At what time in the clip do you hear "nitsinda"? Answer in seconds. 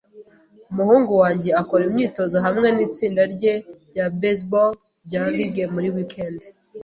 2.75-3.23